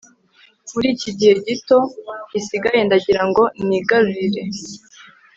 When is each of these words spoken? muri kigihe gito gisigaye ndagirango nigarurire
muri 0.73 0.89
kigihe 1.01 1.33
gito 1.45 1.77
gisigaye 2.31 2.81
ndagirango 2.87 3.43
nigarurire 3.67 4.43